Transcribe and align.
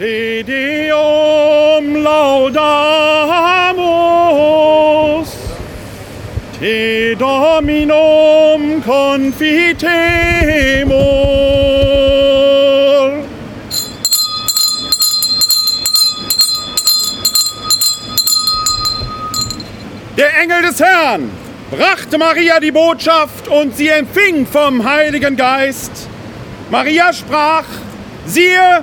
Te 0.00 0.42
Deum 0.42 1.96
laudamus, 2.02 2.56
Te 6.58 7.14
Dominum 7.16 8.82
confitemur. 8.82 9.90
Der 20.16 20.40
Engel 20.40 20.62
des 20.62 20.80
Herrn 20.80 21.30
brachte 21.70 22.16
Maria 22.16 22.58
die 22.58 22.72
Botschaft 22.72 23.48
und 23.48 23.76
sie 23.76 23.88
empfing 23.88 24.46
vom 24.46 24.82
Heiligen 24.82 25.36
Geist. 25.36 26.08
Maria 26.70 27.12
sprach, 27.12 27.66
siehe, 28.24 28.82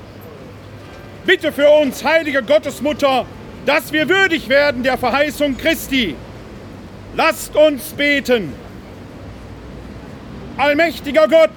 Bitte 1.25 1.51
für 1.51 1.69
uns, 1.69 2.03
heilige 2.03 2.41
Gottesmutter, 2.41 3.25
dass 3.65 3.93
wir 3.93 4.09
würdig 4.09 4.49
werden 4.49 4.81
der 4.81 4.97
Verheißung 4.97 5.57
Christi. 5.57 6.15
Lasst 7.15 7.55
uns 7.55 7.93
beten. 7.93 8.53
Allmächtiger 10.57 11.27
Gott, 11.27 11.51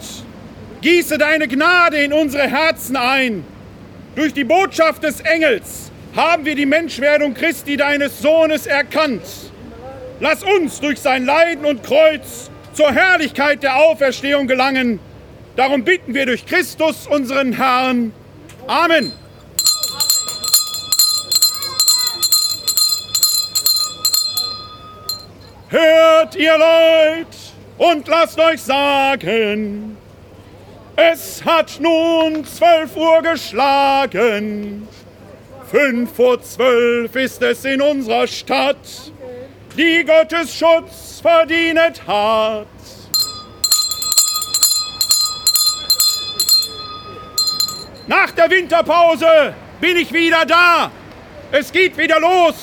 gieße 0.83 1.17
deine 1.17 1.49
Gnade 1.49 1.97
in 1.97 2.13
unsere 2.13 2.47
Herzen 2.47 2.97
ein. 2.97 3.45
Durch 4.17 4.35
die 4.35 4.45
Botschaft 4.45 5.03
des 5.03 5.21
Engels 5.21 5.91
haben 6.15 6.45
wir 6.45 6.55
die 6.55 6.67
Menschwerdung 6.67 7.35
Christi, 7.35 7.77
deines 7.77 8.21
Sohnes, 8.21 8.67
erkannt. 8.67 9.23
Lass 10.21 10.45
uns 10.45 10.79
durch 10.81 11.01
sein 11.01 11.25
Leiden 11.25 11.65
und 11.65 11.83
Kreuz 11.83 12.51
zur 12.75 12.93
Herrlichkeit 12.93 13.63
der 13.63 13.77
Auferstehung 13.77 14.47
gelangen. 14.47 15.01
Darum 15.57 15.85
bitten 15.85 16.15
wir 16.15 16.27
durch 16.27 16.45
Christus, 16.47 17.07
unseren 17.07 17.55
Herrn. 17.55 18.13
Amen. 18.67 19.13
Hört 25.75 26.37
ihr 26.37 26.57
Leid 26.57 27.27
und 27.79 28.07
lasst 28.07 28.39
euch 28.39 28.63
sagen, 28.63 29.97
es 30.95 31.45
hat 31.45 31.81
nun 31.81 32.45
zwölf 32.45 32.95
Uhr 32.95 33.21
geschlagen. 33.23 34.87
Fünf 35.69 36.15
vor 36.15 36.41
zwölf 36.41 37.17
ist 37.17 37.43
es 37.43 37.65
in 37.65 37.83
unserer 37.83 38.29
Stadt, 38.29 38.77
die 39.77 40.05
Gottes 40.05 40.55
Schutz 40.55 41.21
verdient 41.21 42.07
hat. 42.07 42.69
Nach 48.07 48.31
der 48.31 48.49
Winterpause 48.49 49.55
bin 49.81 49.97
ich 49.97 50.13
wieder 50.13 50.47
da. 50.47 50.93
Es 51.51 51.73
geht 51.73 51.99
wieder 51.99 52.21
los. 52.21 52.55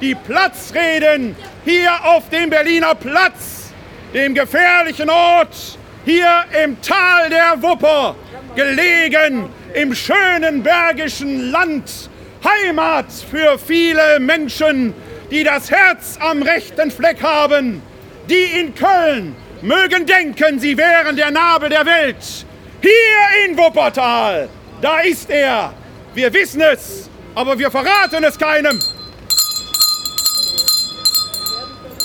Die 0.00 0.14
Platzreden 0.14 1.36
hier 1.64 1.92
auf 2.04 2.28
dem 2.30 2.50
Berliner 2.50 2.94
Platz, 2.94 3.72
dem 4.12 4.34
gefährlichen 4.34 5.10
Ort, 5.10 5.78
hier 6.04 6.44
im 6.62 6.80
Tal 6.82 7.30
der 7.30 7.62
Wupper, 7.62 8.14
gelegen 8.54 9.48
im 9.72 9.94
schönen 9.94 10.62
bergischen 10.62 11.50
Land, 11.50 12.10
Heimat 12.44 13.06
für 13.30 13.58
viele 13.58 14.20
Menschen, 14.20 14.92
die 15.30 15.44
das 15.44 15.70
Herz 15.70 16.18
am 16.20 16.42
rechten 16.42 16.90
Fleck 16.90 17.22
haben, 17.22 17.82
die 18.28 18.60
in 18.60 18.74
Köln 18.74 19.34
mögen 19.62 20.04
denken, 20.04 20.58
sie 20.58 20.76
wären 20.76 21.16
der 21.16 21.30
Nabel 21.30 21.70
der 21.70 21.86
Welt. 21.86 22.44
Hier 22.82 23.46
in 23.46 23.56
Wuppertal, 23.56 24.48
da 24.82 25.00
ist 25.00 25.30
er. 25.30 25.72
Wir 26.14 26.32
wissen 26.32 26.60
es, 26.60 27.08
aber 27.34 27.58
wir 27.58 27.70
verraten 27.70 28.22
es 28.22 28.38
keinem. 28.38 28.78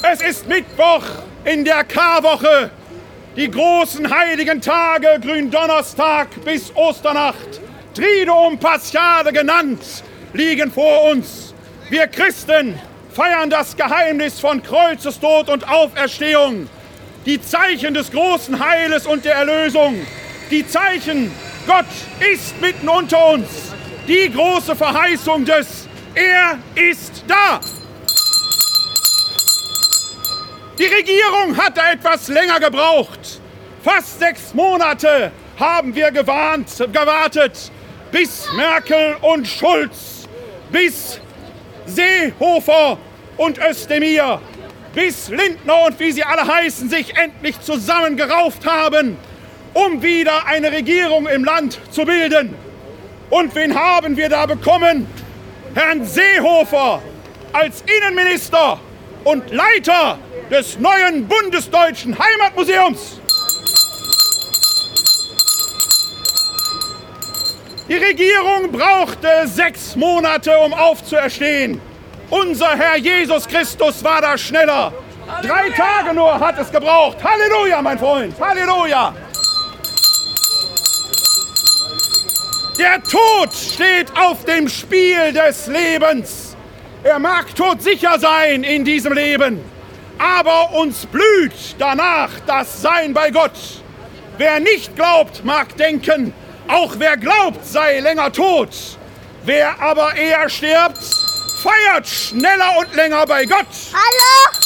Es 0.01 0.21
ist 0.21 0.47
Mittwoch 0.47 1.03
in 1.43 1.65
der 1.65 1.83
Karwoche. 1.83 2.71
Die 3.35 3.51
großen 3.51 4.09
heiligen 4.09 4.61
Tage, 4.61 5.19
Gründonnerstag 5.21 6.27
bis 6.45 6.73
Osternacht, 6.73 7.59
Triduum 7.93 8.57
Paschale 8.57 9.33
genannt, 9.33 9.81
liegen 10.33 10.71
vor 10.71 11.03
uns. 11.11 11.53
Wir 11.89 12.07
Christen 12.07 12.79
feiern 13.11 13.49
das 13.49 13.75
Geheimnis 13.75 14.39
von 14.39 14.63
Kreuzestod 14.63 15.49
und 15.49 15.67
Auferstehung, 15.67 16.69
die 17.25 17.41
Zeichen 17.41 17.93
des 17.93 18.09
großen 18.09 18.57
Heiles 18.57 19.05
und 19.05 19.25
der 19.25 19.35
Erlösung, 19.35 19.95
die 20.49 20.65
Zeichen, 20.65 21.31
Gott 21.67 21.85
ist 22.33 22.59
mitten 22.61 22.87
unter 22.87 23.31
uns, 23.31 23.47
die 24.07 24.31
große 24.31 24.75
Verheißung 24.75 25.43
des 25.43 25.87
Er 26.15 26.57
ist 26.75 27.23
da. 27.27 27.59
Die 30.79 30.85
Regierung 30.85 31.57
hat 31.57 31.77
da 31.77 31.91
etwas 31.91 32.29
länger 32.29 32.57
gebraucht. 32.61 33.41
Fast 33.83 34.17
sechs 34.17 34.53
Monate 34.53 35.29
haben 35.59 35.93
wir 35.93 36.09
gewarnt, 36.09 36.69
gewartet, 36.77 37.69
bis 38.13 38.47
Merkel 38.55 39.17
und 39.19 39.45
Schulz, 39.45 40.25
bis 40.71 41.19
Seehofer 41.85 42.97
und 43.35 43.59
Özdemir, 43.59 44.39
bis 44.95 45.27
Lindner 45.27 45.85
und 45.85 45.99
wie 45.99 46.13
sie 46.13 46.23
alle 46.23 46.47
heißen, 46.47 46.89
sich 46.89 47.13
endlich 47.17 47.59
zusammengerauft 47.59 48.65
haben, 48.65 49.17
um 49.73 50.01
wieder 50.01 50.45
eine 50.47 50.71
Regierung 50.71 51.27
im 51.27 51.43
Land 51.43 51.77
zu 51.91 52.05
bilden. 52.05 52.55
Und 53.29 53.53
wen 53.53 53.77
haben 53.77 54.15
wir 54.15 54.29
da 54.29 54.45
bekommen? 54.45 55.07
Herrn 55.75 56.05
Seehofer 56.05 57.01
als 57.51 57.83
Innenminister 57.85 58.79
und 59.25 59.51
Leiter 59.51 60.17
des 60.49 60.79
neuen 60.79 61.27
Bundesdeutschen 61.27 62.17
Heimatmuseums. 62.17 63.19
Die 67.87 67.95
Regierung 67.95 68.71
brauchte 68.71 69.47
sechs 69.47 69.95
Monate, 69.95 70.57
um 70.59 70.73
aufzuerstehen. 70.73 71.79
Unser 72.29 72.75
Herr 72.75 72.97
Jesus 72.97 73.47
Christus 73.47 74.03
war 74.03 74.21
da 74.21 74.37
schneller. 74.37 74.93
Drei 75.41 75.69
Tage 75.71 76.13
nur 76.13 76.39
hat 76.39 76.59
es 76.59 76.71
gebraucht. 76.71 77.17
Halleluja, 77.23 77.81
mein 77.81 77.97
Freund. 77.97 78.33
Halleluja. 78.39 79.13
Der 82.77 83.03
Tod 83.03 83.53
steht 83.53 84.07
auf 84.17 84.45
dem 84.45 84.67
Spiel 84.69 85.33
des 85.33 85.67
Lebens. 85.67 86.55
Er 87.03 87.19
mag 87.19 87.53
todsicher 87.55 88.17
sein 88.19 88.63
in 88.63 88.85
diesem 88.85 89.13
Leben 89.13 89.59
aber 90.19 90.73
uns 90.73 91.05
blüht 91.05 91.75
danach 91.79 92.29
das 92.45 92.81
Sein 92.81 93.13
bei 93.13 93.31
Gott. 93.31 93.57
Wer 94.37 94.59
nicht 94.59 94.95
glaubt, 94.95 95.43
mag 95.43 95.75
denken, 95.77 96.33
auch 96.67 96.93
wer 96.97 97.17
glaubt, 97.17 97.65
sei 97.65 97.99
länger 97.99 98.31
tot. 98.31 98.69
Wer 99.43 99.81
aber 99.81 100.15
eher 100.15 100.47
stirbt, 100.49 100.99
feiert 101.63 102.07
schneller 102.07 102.77
und 102.79 102.93
länger 102.95 103.25
bei 103.25 103.45
Gott. 103.45 103.67
Hallo? 103.93 104.59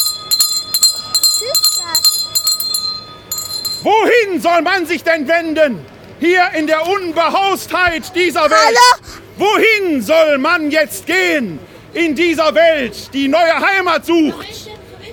Wohin 3.82 4.40
soll 4.40 4.62
man 4.62 4.86
sich 4.86 5.02
denn 5.02 5.26
wenden? 5.28 5.84
Hier 6.20 6.50
in 6.54 6.66
der 6.66 6.86
Unbehaustheit 6.86 8.14
dieser 8.14 8.50
Welt. 8.50 8.60
Hallo? 8.64 9.18
Wohin 9.36 10.00
soll 10.02 10.38
man 10.38 10.70
jetzt 10.70 11.06
gehen 11.06 11.58
in 11.92 12.14
dieser 12.14 12.54
Welt, 12.54 13.12
die 13.12 13.28
neue 13.28 13.60
Heimat 13.60 14.06
sucht? 14.06 14.63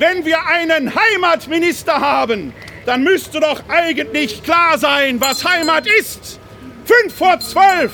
Wenn 0.01 0.25
wir 0.25 0.43
einen 0.47 0.91
Heimatminister 0.95 1.93
haben, 1.93 2.55
dann 2.87 3.03
müsste 3.03 3.39
doch 3.39 3.61
eigentlich 3.67 4.41
klar 4.41 4.75
sein, 4.79 5.21
was 5.21 5.45
Heimat 5.45 5.85
ist. 5.85 6.39
Fünf 6.85 7.13
vor 7.15 7.39
zwölf. 7.39 7.91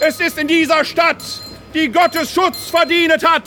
Es 0.00 0.20
ist 0.20 0.38
in 0.38 0.48
dieser 0.48 0.86
Stadt, 0.86 1.22
die 1.74 1.92
Gottes 1.92 2.32
Schutz 2.32 2.70
verdient 2.70 3.22
hat. 3.22 3.42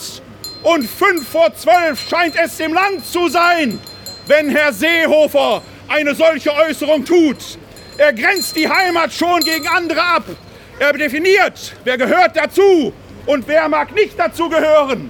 Und 0.62 0.88
fünf 0.88 1.28
vor 1.28 1.56
zwölf 1.56 2.08
scheint 2.08 2.36
es 2.36 2.60
im 2.60 2.76
Land 2.76 3.04
zu 3.04 3.30
sein, 3.30 3.80
wenn 4.28 4.48
Herr 4.52 4.72
Seehofer 4.72 5.64
eine 5.88 6.14
solche 6.14 6.54
Äußerung 6.54 7.04
tut. 7.04 7.58
Er 7.98 8.14
grenzt 8.14 8.56
die 8.56 8.70
Heimat 8.70 9.12
schon 9.12 9.40
gegen 9.40 9.68
andere 9.68 10.04
ab. 10.04 10.26
Er 10.78 10.94
definiert, 10.94 11.74
wer 11.84 11.98
gehört 11.98 12.36
dazu 12.36 12.94
und 13.26 13.48
wer 13.48 13.68
mag 13.70 13.92
nicht 13.96 14.20
dazu 14.20 14.50
gehören. 14.50 15.10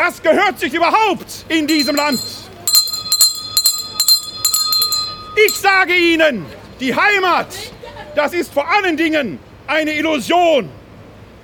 Was 0.00 0.22
gehört 0.22 0.60
sich 0.60 0.72
überhaupt 0.72 1.44
in 1.48 1.66
diesem 1.66 1.96
Land? 1.96 2.20
Ich 5.44 5.54
sage 5.54 5.92
Ihnen, 5.92 6.46
die 6.78 6.94
Heimat, 6.94 7.48
das 8.14 8.32
ist 8.32 8.54
vor 8.54 8.64
allen 8.70 8.96
Dingen 8.96 9.40
eine 9.66 9.90
Illusion. 9.90 10.70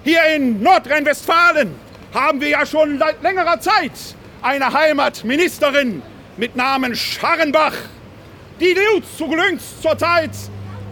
Hier 0.04 0.24
in 0.36 0.62
Nordrhein-Westfalen 0.62 1.74
haben 2.14 2.40
wir 2.40 2.50
ja 2.50 2.64
schon 2.64 2.96
seit 2.96 3.20
längerer 3.24 3.58
Zeit 3.58 3.90
eine 4.40 4.72
Heimatministerin 4.72 6.00
mit 6.36 6.54
Namen 6.54 6.94
Scharrenbach. 6.94 7.74
Die 8.60 8.72
lud 8.72 9.02
zu 9.18 9.26
Glünks 9.26 9.80
zurzeit 9.82 10.30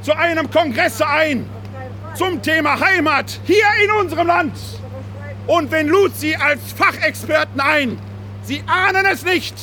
zu 0.00 0.12
einem 0.16 0.50
Kongress 0.50 1.00
ein 1.00 1.48
zum 2.16 2.42
Thema 2.42 2.80
Heimat 2.80 3.38
hier 3.44 3.66
in 3.84 3.92
unserem 3.92 4.26
Land. 4.26 4.56
Und 5.46 5.70
wenn 5.70 5.88
lud 5.88 6.16
sie 6.16 6.36
als 6.36 6.60
Fachexperten 6.76 7.60
ein, 7.60 7.98
Sie 8.44 8.62
ahnen 8.66 9.06
es 9.06 9.24
nicht. 9.24 9.54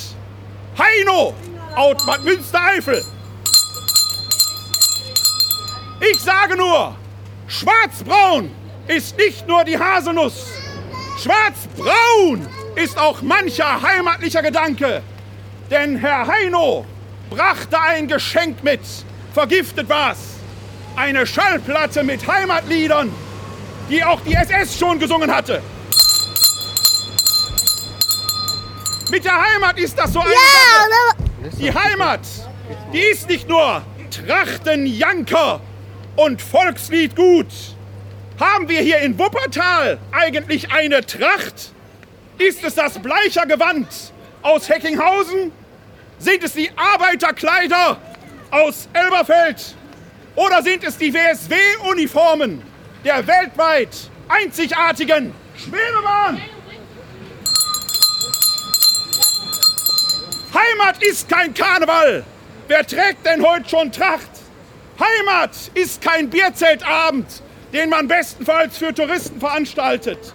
Heino 0.78 1.34
Bad 1.76 2.24
Münstereifel. 2.24 3.04
Ich 6.00 6.20
sage 6.20 6.56
nur, 6.58 6.96
schwarzbraun 7.48 8.52
ist 8.88 9.18
nicht 9.18 9.48
nur 9.48 9.64
die 9.64 9.78
Haselnuss. 9.78 10.48
Schwarzbraun 11.22 12.48
ist 12.76 12.98
auch 12.98 13.22
mancher 13.22 13.82
heimatlicher 13.82 14.42
Gedanke. 14.42 15.02
Denn 15.70 15.98
Herr 15.98 16.26
Heino 16.26 16.86
brachte 17.30 17.80
ein 17.80 18.08
Geschenk 18.08 18.64
mit. 18.64 18.82
Vergiftet 19.34 19.90
war's. 19.90 20.20
Eine 20.96 21.28
Schallplatte 21.28 22.04
mit 22.04 22.26
Heimatliedern, 22.28 23.14
die 23.90 24.04
auch 24.04 24.22
die 24.22 24.34
SS 24.34 24.78
schon 24.78 25.00
gesungen 25.00 25.34
hatte. 25.34 25.62
Mit 29.12 29.26
der 29.26 29.42
Heimat 29.42 29.80
ist 29.80 29.98
das 29.98 30.14
so 30.14 30.20
eine 30.20 30.30
Ja, 30.30 30.38
Sache. 30.38 31.52
Die 31.60 31.74
Heimat, 31.74 32.22
die 32.94 33.00
ist 33.00 33.28
nicht 33.28 33.50
nur 33.50 33.82
Trachtenjanker 34.12 35.62
und 36.16 36.42
Volkslied 36.42 37.16
gut. 37.16 37.48
Haben 38.40 38.70
wir 38.70 38.82
hier 38.82 39.00
in 39.00 39.18
Wuppertal 39.18 39.98
eigentlich 40.12 40.72
eine 40.72 41.06
Tracht? 41.06 41.74
Ist 42.38 42.64
es 42.64 42.76
das 42.76 43.00
Bleicher 43.00 43.46
Gewand 43.46 43.88
aus 44.44 44.70
Heckinghausen? 44.70 45.52
Sind 46.20 46.44
es 46.44 46.54
die 46.54 46.70
Arbeiterkleider 46.76 47.98
aus 48.52 48.88
Elberfeld? 48.94 49.76
Oder 50.36 50.62
sind 50.62 50.84
es 50.84 50.98
die 50.98 51.14
WSW-Uniformen 51.14 52.62
der 53.04 53.26
weltweit 53.26 54.10
einzigartigen 54.28 55.34
Schwebebahn? 55.56 56.42
Heimat 60.54 61.04
ist 61.04 61.30
kein 61.30 61.54
Karneval. 61.54 62.24
Wer 62.68 62.86
trägt 62.86 63.26
denn 63.26 63.46
heute 63.46 63.70
schon 63.70 63.92
Tracht? 63.92 64.30
Heimat 65.00 65.52
ist 65.76 66.02
kein 66.02 66.30
Bierzeltabend, 66.30 67.42
den 67.72 67.90
man 67.90 68.08
bestenfalls 68.08 68.78
für 68.78 68.94
Touristen 68.94 69.40
veranstaltet. 69.40 70.34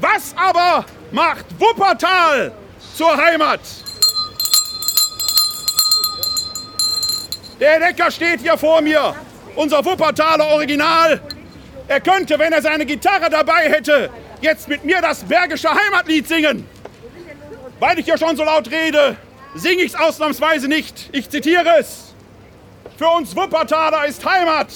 Was 0.00 0.34
aber 0.36 0.84
macht 1.10 1.46
Wuppertal 1.58 2.52
zur 2.94 3.16
Heimat? 3.16 3.60
Der 7.58 7.80
Decker 7.80 8.10
steht 8.10 8.40
hier 8.40 8.58
vor 8.58 8.80
mir, 8.80 9.14
unser 9.56 9.84
Wuppertaler 9.84 10.46
Original. 10.48 11.20
Er 11.86 12.00
könnte, 12.00 12.38
wenn 12.38 12.52
er 12.52 12.62
seine 12.62 12.86
Gitarre 12.86 13.28
dabei 13.30 13.68
hätte, 13.68 14.10
jetzt 14.40 14.68
mit 14.68 14.84
mir 14.84 15.00
das 15.00 15.24
Bergische 15.24 15.68
Heimatlied 15.70 16.26
singen. 16.26 16.66
Weil 17.78 17.98
ich 17.98 18.06
hier 18.06 18.16
schon 18.16 18.36
so 18.36 18.44
laut 18.44 18.70
rede, 18.70 19.16
singe 19.54 19.82
ich 19.82 19.92
es 19.92 19.94
ausnahmsweise 19.94 20.68
nicht. 20.68 21.10
Ich 21.12 21.28
zitiere 21.28 21.78
es. 21.78 22.14
Für 22.96 23.08
uns 23.08 23.36
Wuppertaler 23.36 24.06
ist 24.06 24.24
Heimat, 24.24 24.68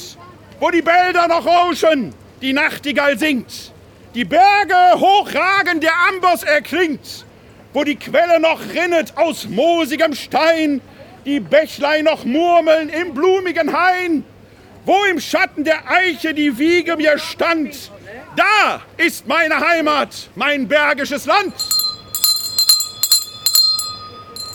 wo 0.60 0.70
die 0.70 0.82
Bälder 0.82 1.28
noch 1.28 1.46
rauschen, 1.46 2.14
die 2.42 2.52
Nachtigall 2.52 3.18
singt, 3.18 3.72
die 4.14 4.24
Berge 4.24 4.76
hochragen, 4.96 5.80
der 5.80 5.92
Amboss 6.08 6.42
erklingt, 6.42 7.24
wo 7.72 7.84
die 7.84 7.96
Quelle 7.96 8.40
noch 8.40 8.60
rinnet 8.74 9.16
aus 9.16 9.46
moosigem 9.48 10.14
Stein, 10.14 10.80
die 11.24 11.40
Bächlein 11.40 12.04
noch 12.04 12.24
murmeln 12.24 12.88
im 12.88 13.14
blumigen 13.14 13.72
Hain, 13.72 14.24
wo 14.84 15.04
im 15.04 15.20
Schatten 15.20 15.64
der 15.64 15.90
Eiche 15.90 16.34
die 16.34 16.58
Wiege 16.58 16.96
mir 16.96 17.18
stand. 17.18 17.90
Da 18.36 18.82
ist 18.96 19.26
meine 19.26 19.58
Heimat, 19.58 20.30
mein 20.34 20.68
bergisches 20.68 21.26
Land 21.26 21.54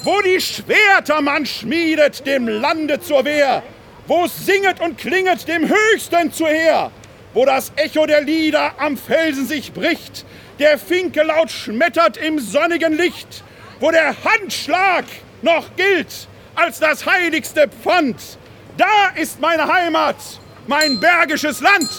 wo 0.03 0.21
die 0.21 0.41
Schwerter 0.41 1.21
man 1.21 1.45
schmiedet 1.45 2.25
dem 2.27 2.47
Lande 2.47 2.99
zur 2.99 3.23
Wehr, 3.23 3.63
wo 4.05 4.25
es 4.25 4.45
singet 4.45 4.81
und 4.81 4.97
klinget 4.97 5.47
dem 5.47 5.69
Höchsten 5.69 6.31
zu 6.31 6.45
Heer, 6.45 6.91
wo 7.33 7.45
das 7.45 7.71
Echo 7.77 8.05
der 8.05 8.21
Lieder 8.21 8.73
am 8.79 8.97
Felsen 8.97 9.47
sich 9.47 9.71
bricht, 9.71 10.25
der 10.59 10.77
Finke 10.77 11.23
laut 11.23 11.49
schmettert 11.49 12.17
im 12.17 12.39
sonnigen 12.39 12.93
Licht, 12.93 13.43
wo 13.79 13.91
der 13.91 14.13
Handschlag 14.25 15.05
noch 15.41 15.73
gilt 15.77 16.27
als 16.55 16.79
das 16.79 17.05
heiligste 17.05 17.69
Pfand. 17.69 18.17
Da 18.77 19.09
ist 19.15 19.39
meine 19.39 19.71
Heimat, 19.71 20.15
mein 20.65 20.99
bergisches 20.99 21.61
Land. 21.61 21.89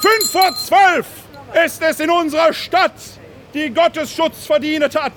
Fünf 0.00 0.30
vor 0.30 0.54
zwölf 0.54 1.06
ist 1.64 1.82
es 1.82 2.00
in 2.00 2.10
unserer 2.10 2.52
Stadt 2.52 2.92
die 3.54 3.70
Gottesschutz 3.70 4.44
verdient 4.44 4.94
hat. 4.94 5.14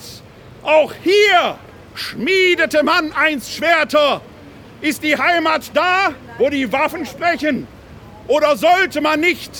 Auch 0.63 0.94
hier 1.03 1.57
schmiedete 1.94 2.83
man 2.83 3.12
einst 3.13 3.51
Schwerter. 3.51 4.21
Ist 4.79 5.03
die 5.03 5.17
Heimat 5.17 5.71
da, 5.73 6.13
wo 6.38 6.50
die 6.50 6.71
Waffen 6.71 7.06
sprechen? 7.06 7.67
Oder 8.27 8.56
sollte 8.56 9.01
man 9.01 9.19
nicht, 9.19 9.51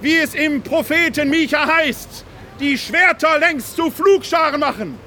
wie 0.00 0.18
es 0.18 0.34
im 0.34 0.62
Propheten 0.62 1.30
Micha 1.30 1.66
heißt, 1.66 2.24
die 2.60 2.78
Schwerter 2.78 3.38
längst 3.40 3.74
zu 3.74 3.90
Flugscharen 3.90 4.60
machen? 4.60 4.98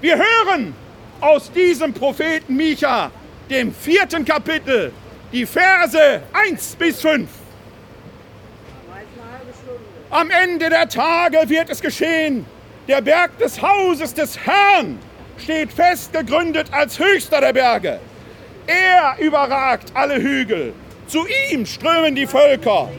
Wir 0.00 0.16
hören 0.16 0.74
aus 1.22 1.50
diesem 1.52 1.94
Propheten 1.94 2.56
Micha, 2.56 3.10
dem 3.48 3.72
vierten 3.72 4.24
Kapitel, 4.24 4.92
die 5.32 5.46
Verse 5.46 6.22
1 6.32 6.76
bis 6.76 7.00
5. 7.00 7.28
Am 10.10 10.28
Ende 10.30 10.68
der 10.68 10.88
Tage 10.88 11.48
wird 11.48 11.70
es 11.70 11.80
geschehen. 11.80 12.44
Der 12.88 13.00
Berg 13.00 13.38
des 13.38 13.62
Hauses 13.62 14.12
des 14.12 14.36
Herrn 14.36 14.98
steht 15.38 15.72
fest 15.72 16.12
gegründet 16.12 16.66
als 16.72 16.98
höchster 16.98 17.40
der 17.40 17.52
Berge. 17.52 18.00
Er 18.66 19.16
überragt 19.18 19.92
alle 19.94 20.20
Hügel. 20.20 20.74
Zu 21.06 21.24
ihm 21.50 21.64
strömen 21.64 22.14
die 22.14 22.26
Völker. 22.26 22.90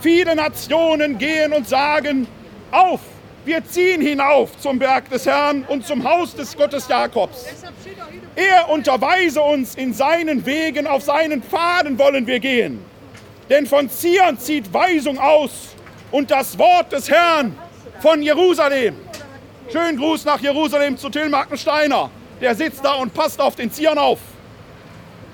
Viele 0.00 0.36
Nationen 0.36 1.18
gehen 1.18 1.52
und 1.52 1.68
sagen, 1.68 2.26
auf, 2.70 3.00
wir 3.46 3.64
ziehen 3.64 4.00
hinauf 4.00 4.58
zum 4.58 4.78
Berg 4.78 5.08
des 5.08 5.24
Herrn 5.24 5.64
und 5.68 5.86
zum 5.86 6.02
Haus 6.02 6.34
des 6.34 6.56
Gottes 6.56 6.88
Jakobs. 6.88 7.46
Er 8.34 8.68
unterweise 8.68 9.40
uns 9.40 9.76
in 9.76 9.94
seinen 9.94 10.44
Wegen, 10.44 10.86
auf 10.86 11.04
seinen 11.04 11.42
Pfaden 11.42 11.96
wollen 11.96 12.26
wir 12.26 12.40
gehen. 12.40 12.84
Denn 13.48 13.66
von 13.66 13.88
Zion 13.88 14.36
zieht 14.38 14.72
Weisung 14.74 15.18
aus 15.18 15.76
und 16.10 16.30
das 16.30 16.58
Wort 16.58 16.90
des 16.90 17.08
Herrn 17.08 17.56
von 18.00 18.20
Jerusalem. 18.20 18.96
Schönen 19.70 19.96
Gruß 19.96 20.24
nach 20.24 20.40
Jerusalem 20.40 20.98
zu 20.98 21.08
Till 21.08 21.28
Markensteiner. 21.28 22.10
Der 22.40 22.54
sitzt 22.54 22.84
da 22.84 22.94
und 22.94 23.14
passt 23.14 23.40
auf 23.40 23.54
den 23.54 23.70
Zion 23.70 23.96
auf. 23.96 24.18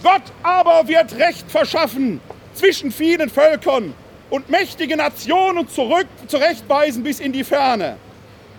Gott 0.03 0.23
aber 0.43 0.87
wird 0.87 1.17
Recht 1.17 1.51
verschaffen 1.51 2.21
zwischen 2.55 2.93
vielen 2.93 3.31
Völkern 3.31 3.95
und 4.33 4.49
mächtige 4.49 4.97
Nationen 4.97 5.69
zurück 5.69 6.07
zurechtweisen 6.27 7.03
bis 7.03 7.21
in 7.21 7.33
die 7.33 7.45
Ferne. 7.45 7.99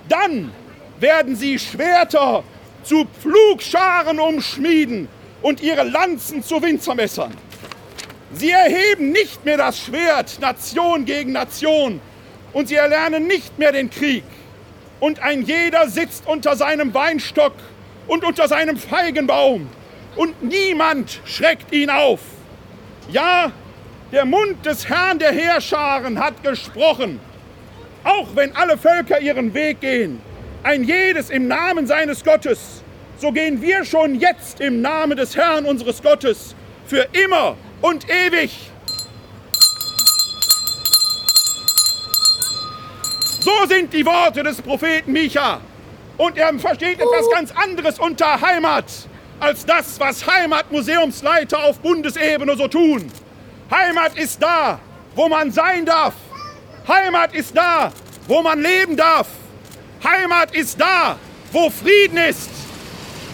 Dann 0.08 0.52
werden 1.00 1.36
sie 1.36 1.58
Schwerter 1.58 2.44
zu 2.84 3.08
Pflugscharen 3.20 4.20
umschmieden 4.20 5.08
und 5.42 5.64
ihre 5.64 5.82
Lanzen 5.82 6.44
zu 6.44 6.62
Winzermessern. 6.62 7.34
Sie 8.34 8.52
erheben 8.52 9.10
nicht 9.10 9.44
mehr 9.46 9.58
das 9.58 9.80
Schwert 9.80 10.40
Nation 10.40 11.06
gegen 11.06 11.32
Nation 11.32 12.00
und 12.54 12.68
sie 12.68 12.76
erlernen 12.76 13.26
nicht 13.26 13.58
mehr 13.58 13.72
den 13.72 13.90
Krieg. 13.90 14.24
Und 15.00 15.24
ein 15.24 15.42
jeder 15.42 15.90
sitzt 15.90 16.28
unter 16.28 16.56
seinem 16.56 16.94
Weinstock 16.94 17.56
und 18.06 18.24
unter 18.24 18.48
seinem 18.48 18.78
Feigenbaum 18.78 19.68
und 20.18 20.44
niemand 20.44 21.20
schreckt 21.26 21.74
ihn 21.74 21.90
auf. 21.90 22.20
Ja, 23.10 23.52
der 24.14 24.26
Mund 24.26 24.64
des 24.64 24.88
Herrn 24.88 25.18
der 25.18 25.32
Heerscharen 25.32 26.20
hat 26.20 26.44
gesprochen. 26.44 27.20
Auch 28.04 28.28
wenn 28.36 28.56
alle 28.56 28.78
Völker 28.78 29.20
ihren 29.20 29.56
Weg 29.56 29.82
gehen, 29.82 30.22
ein 30.62 30.84
jedes 30.84 31.32
im 31.32 31.48
Namen 31.48 31.88
seines 31.88 32.24
Gottes, 32.24 32.84
so 33.18 33.32
gehen 33.32 33.60
wir 33.60 33.84
schon 33.84 34.14
jetzt 34.14 34.60
im 34.62 34.82
Namen 34.82 35.18
des 35.18 35.36
Herrn 35.36 35.66
unseres 35.66 36.04
Gottes 36.04 36.54
für 36.86 37.08
immer 37.12 37.58
und 37.82 38.06
ewig. 38.08 38.52
So 43.40 43.66
sind 43.68 43.92
die 43.94 44.06
Worte 44.06 44.44
des 44.44 44.62
Propheten 44.62 45.12
Micha. 45.12 45.60
Und 46.18 46.38
er 46.38 46.54
versteht 46.60 47.00
etwas 47.00 47.28
ganz 47.32 47.52
anderes 47.52 47.98
unter 47.98 48.40
Heimat 48.40 48.86
als 49.40 49.66
das, 49.66 50.00
was 50.00 50.28
Heimatmuseumsleiter 50.28 51.64
auf 51.64 51.80
Bundesebene 51.80 52.56
so 52.56 52.68
tun. 52.68 53.12
Heimat 53.72 54.18
ist 54.18 54.42
da, 54.42 54.80
wo 55.16 55.28
man 55.28 55.52
sein 55.52 55.86
darf. 55.86 56.14
Heimat 56.88 57.34
ist 57.34 57.56
da, 57.56 57.92
wo 58.28 58.42
man 58.42 58.62
leben 58.62 58.98
darf. 58.98 59.28
Heimat 60.04 60.54
ist 60.54 60.80
da, 60.80 61.18
wo 61.52 61.70
Frieden 61.70 62.18
ist. 62.18 62.50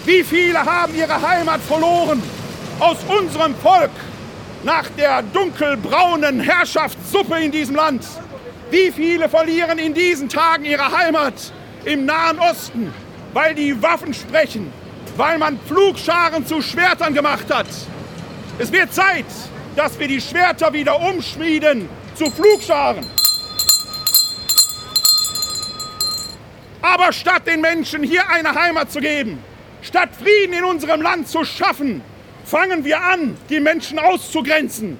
Wie 0.05 0.23
viele 0.23 0.63
haben 0.63 0.95
ihre 0.95 1.21
Heimat 1.21 1.61
verloren 1.61 2.21
aus 2.79 2.97
unserem 3.07 3.55
Volk 3.55 3.91
nach 4.63 4.85
der 4.97 5.21
dunkelbraunen 5.21 6.39
Herrschaftssuppe 6.39 7.39
in 7.39 7.51
diesem 7.51 7.75
Land? 7.75 8.05
Wie 8.69 8.91
viele 8.91 9.27
verlieren 9.27 9.79
in 9.79 9.93
diesen 9.93 10.29
Tagen 10.29 10.63
ihre 10.63 10.91
Heimat 10.91 11.33
im 11.85 12.05
Nahen 12.05 12.39
Osten, 12.39 12.93
weil 13.33 13.55
die 13.55 13.81
Waffen 13.81 14.13
sprechen, 14.13 14.71
weil 15.17 15.37
man 15.39 15.59
Pflugscharen 15.67 16.45
zu 16.45 16.61
Schwertern 16.61 17.13
gemacht 17.13 17.51
hat? 17.51 17.67
Es 18.59 18.71
wird 18.71 18.93
Zeit, 18.93 19.25
dass 19.75 19.99
wir 19.99 20.07
die 20.07 20.21
Schwerter 20.21 20.73
wieder 20.73 20.99
umschmieden 20.99 21.87
zu 22.15 22.29
Pflugscharen. 22.29 23.05
Aber 26.81 27.11
statt 27.11 27.45
den 27.47 27.61
Menschen 27.61 28.03
hier 28.03 28.29
eine 28.29 28.55
Heimat 28.55 28.91
zu 28.91 28.99
geben, 28.99 29.39
statt 29.81 30.09
Frieden 30.21 30.53
in 30.53 30.63
unserem 30.63 31.01
Land 31.01 31.27
zu 31.27 31.43
schaffen, 31.43 32.01
fangen 32.45 32.83
wir 32.83 33.01
an, 33.01 33.37
die 33.49 33.59
Menschen 33.59 33.99
auszugrenzen. 33.99 34.97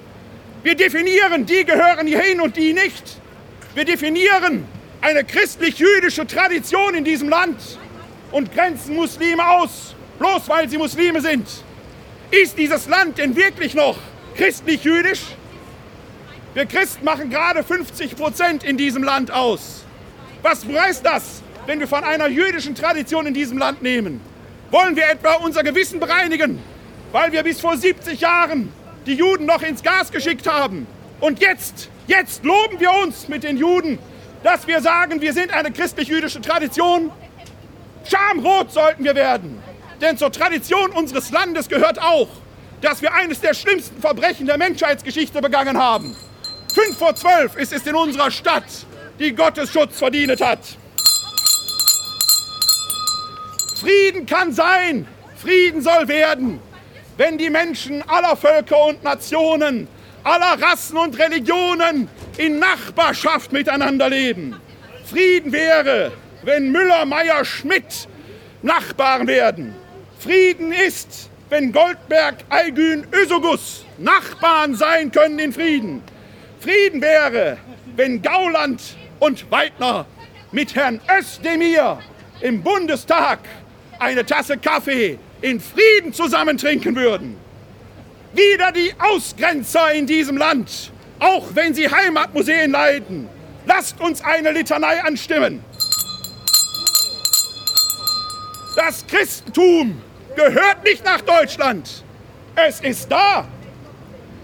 Wir 0.62 0.76
definieren, 0.76 1.46
die 1.46 1.64
gehören 1.66 2.06
hierhin 2.06 2.42
und 2.42 2.58
die 2.58 2.74
nicht. 2.74 3.04
Wir 3.76 3.86
definieren 3.86 4.66
eine 5.02 5.24
christlich-jüdische 5.24 6.28
Tradition 6.28 6.96
in 6.96 7.06
diesem 7.06 7.30
Land 7.30 7.80
und 8.32 8.54
grenzen 8.54 8.96
Muslime 8.96 9.48
aus, 9.48 9.96
bloß 10.20 10.50
weil 10.50 10.70
sie 10.70 10.78
Muslime 10.78 11.22
sind. 11.22 11.48
Ist 12.32 12.58
dieses 12.58 12.88
Land 12.88 13.18
denn 13.18 13.36
wirklich 13.36 13.74
noch 13.74 13.98
christlich-jüdisch? 14.40 15.22
Wir 16.56 16.66
Christen 16.66 17.06
machen 17.06 17.30
gerade 17.30 17.64
50 17.64 18.16
Prozent 18.16 18.64
in 18.64 18.78
diesem 18.78 19.04
Land 19.04 19.32
aus. 19.32 19.84
Was 20.42 20.66
heißt 20.66 21.06
das, 21.06 21.44
wenn 21.68 21.80
wir 21.80 21.88
von 21.88 22.04
einer 22.04 22.28
jüdischen 22.28 22.74
Tradition 22.74 23.28
in 23.28 23.34
diesem 23.34 23.58
Land 23.58 23.84
nehmen? 23.84 24.20
Wollen 24.72 24.96
wir 24.96 25.08
etwa 25.10 25.34
unser 25.36 25.62
Gewissen 25.62 26.00
bereinigen, 26.00 26.60
weil 27.12 27.32
wir 27.32 27.44
bis 27.44 27.60
vor 27.62 27.78
70 27.78 28.20
Jahren 28.20 28.72
die 29.06 29.14
Juden 29.14 29.46
noch 29.46 29.62
ins 29.62 29.84
Gas 29.84 30.12
geschickt 30.12 30.48
haben? 30.48 30.88
Und 31.20 31.40
jetzt 31.40 31.90
Jetzt 32.10 32.44
loben 32.44 32.80
wir 32.80 32.92
uns 33.04 33.28
mit 33.28 33.44
den 33.44 33.56
Juden, 33.56 34.00
dass 34.42 34.66
wir 34.66 34.82
sagen, 34.82 35.22
wir 35.22 35.32
sind 35.32 35.54
eine 35.54 35.72
christlich-jüdische 35.72 36.42
Tradition. 36.42 37.12
Schamrot 38.04 38.72
sollten 38.72 39.04
wir 39.04 39.14
werden. 39.14 39.62
Denn 40.02 40.18
zur 40.18 40.32
Tradition 40.32 40.90
unseres 40.90 41.30
Landes 41.30 41.70
gehört 41.70 42.02
auch, 42.02 42.30
dass 42.82 43.02
wir 43.02 43.14
eines 43.14 43.42
der 43.42 43.54
schlimmsten 43.54 44.00
Verbrechen 44.02 44.46
der 44.46 44.58
Menschheitsgeschichte 44.58 45.42
begangen 45.42 45.78
haben. 45.78 46.16
Fünf 46.74 46.98
vor 46.98 47.16
zwölf 47.16 47.56
ist 47.56 47.74
es 47.74 47.86
in 47.86 47.96
unserer 47.96 48.32
Stadt, 48.32 48.66
die 49.20 49.34
Gottes 49.34 49.72
Schutz 49.72 49.98
verdient 49.98 50.42
hat. 50.42 50.60
Frieden 53.80 54.26
kann 54.26 54.52
sein, 54.52 55.08
Frieden 55.36 55.82
soll 55.82 56.08
werden, 56.08 56.60
wenn 57.18 57.38
die 57.38 57.50
Menschen 57.50 58.08
aller 58.10 58.36
Völker 58.36 58.86
und 58.86 59.04
Nationen 59.04 59.88
aller 60.24 60.62
Rassen 60.62 60.98
und 60.98 61.18
Religionen 61.18 62.10
in 62.38 62.60
Nachbarschaft 62.60 63.52
miteinander 63.52 64.10
leben. 64.10 64.56
Frieden 65.06 65.52
wäre, 65.52 66.12
wenn 66.44 66.72
Müller, 66.72 67.06
Meier, 67.06 67.44
Schmidt 67.46 68.08
Nachbarn 68.62 69.28
werden. 69.28 69.76
Frieden 70.20 70.74
ist, 70.74 71.29
wenn 71.50 71.72
Goldberg, 71.72 72.36
Aygün, 72.50 73.06
Ösogus 73.12 73.86
Nachbarn 73.98 74.76
sein 74.76 75.12
können 75.12 75.40
in 75.40 75.52
Frieden. 75.52 76.02
Frieden 76.60 77.02
wäre, 77.02 77.58
wenn 77.96 78.22
Gauland 78.22 78.82
und 79.20 79.50
Weidner 79.52 80.06
mit 80.52 80.76
Herrn 80.76 81.02
Özdemir 81.10 82.00
im 82.42 82.62
Bundestag 82.62 83.40
eine 84.00 84.26
Tasse 84.26 84.58
Kaffee 84.58 85.18
in 85.42 85.60
Frieden 85.60 86.14
zusammentrinken 86.14 86.96
würden. 86.96 87.36
Wieder 88.34 88.72
die 88.72 88.94
Ausgrenzer 89.00 89.92
in 89.94 90.06
diesem 90.06 90.38
Land, 90.38 90.92
auch 91.20 91.48
wenn 91.56 91.74
sie 91.74 91.90
Heimatmuseen 91.90 92.72
leiden. 92.72 93.28
Lasst 93.66 94.00
uns 94.00 94.24
eine 94.24 94.52
Litanei 94.52 95.04
anstimmen. 95.04 95.64
Das 98.76 99.06
Christentum 99.08 100.02
gehört 100.40 100.84
nicht 100.84 101.04
nach 101.04 101.22
Deutschland. 101.22 102.04
Es 102.56 102.80
ist 102.80 103.12
da. 103.12 103.46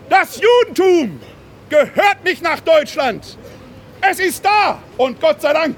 Das 0.10 0.40
Judentum 0.40 1.20
gehört 1.70 2.24
nicht 2.24 2.42
nach 2.42 2.60
Deutschland. 2.60 3.38
Es 4.02 4.20
ist 4.20 4.44
da. 4.44 4.80
Und 4.98 5.20
Gott 5.22 5.42
sei 5.42 5.54
Dank. 5.54 5.76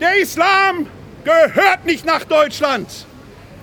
Der 0.00 0.16
Islam 0.16 0.86
gehört 1.24 1.84
nicht 1.84 2.04
nach 2.04 2.24
Deutschland. 2.24 3.06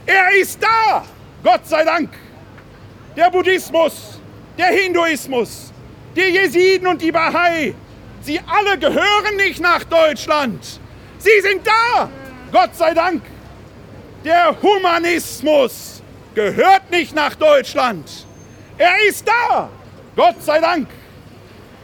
Er 0.05 0.31
ist 0.41 0.61
da. 0.61 1.03
Gott 1.43 1.67
sei 1.67 1.83
Dank 1.83 2.09
der 3.15 3.29
Buddhismus, 3.29 4.19
der 4.57 4.67
Hinduismus, 4.67 5.71
die 6.15 6.21
Jesiden 6.21 6.87
und 6.87 7.01
die 7.01 7.11
Bahai, 7.11 7.73
sie 8.21 8.39
alle 8.45 8.77
gehören 8.77 9.35
nicht 9.37 9.61
nach 9.61 9.83
Deutschland. 9.85 10.79
Sie 11.17 11.41
sind 11.41 11.65
da, 11.65 12.09
Gott 12.51 12.75
sei 12.75 12.93
Dank. 12.93 13.21
Der 14.25 14.59
Humanismus 14.59 16.01
gehört 16.33 16.89
nicht 16.89 17.13
nach 17.13 17.35
Deutschland. 17.35 18.25
Er 18.75 18.95
ist 19.07 19.27
da, 19.27 19.69
Gott 20.15 20.41
sei 20.41 20.59
Dank. 20.59 20.87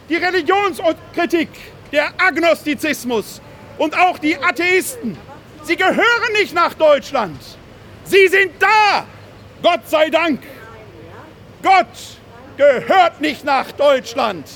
Die 0.08 0.16
Religionskritik, 0.16 1.48
der 1.92 2.08
Agnostizismus 2.18 3.40
und 3.78 3.96
auch 3.96 4.18
die 4.18 4.36
Atheisten, 4.36 5.16
sie 5.62 5.76
gehören 5.76 6.32
nicht 6.32 6.52
nach 6.52 6.74
Deutschland. 6.74 7.40
Sie 8.02 8.26
sind 8.26 8.50
da, 8.58 9.06
Gott 9.62 9.88
sei 9.88 10.10
Dank. 10.10 10.42
Gott 11.62 11.86
gehört 12.56 13.20
nicht 13.20 13.44
nach 13.44 13.70
Deutschland. 13.70 14.48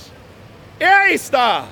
Er 0.81 1.15
ist 1.15 1.33
da. 1.33 1.69